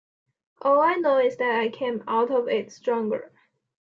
[0.63, 3.31] All I know is that I came out of it stronger.